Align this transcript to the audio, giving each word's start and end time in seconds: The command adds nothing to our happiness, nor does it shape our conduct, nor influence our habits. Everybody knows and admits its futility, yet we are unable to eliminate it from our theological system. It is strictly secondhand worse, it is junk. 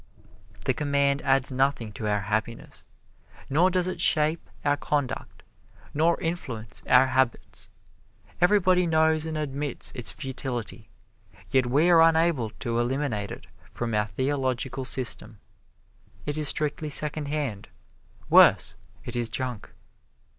The 0.65 0.73
command 0.73 1.21
adds 1.21 1.51
nothing 1.51 1.91
to 1.93 2.07
our 2.07 2.21
happiness, 2.21 2.87
nor 3.51 3.69
does 3.69 3.85
it 3.87 4.01
shape 4.01 4.49
our 4.65 4.75
conduct, 4.75 5.43
nor 5.93 6.19
influence 6.19 6.81
our 6.89 7.05
habits. 7.05 7.69
Everybody 8.41 8.87
knows 8.87 9.27
and 9.27 9.37
admits 9.37 9.91
its 9.91 10.09
futility, 10.09 10.89
yet 11.51 11.67
we 11.67 11.87
are 11.91 12.01
unable 12.01 12.49
to 12.61 12.79
eliminate 12.79 13.29
it 13.29 13.45
from 13.71 13.93
our 13.93 14.07
theological 14.07 14.85
system. 14.85 15.37
It 16.25 16.35
is 16.35 16.47
strictly 16.47 16.89
secondhand 16.89 17.69
worse, 18.27 18.75
it 19.05 19.15
is 19.15 19.29
junk. 19.29 19.69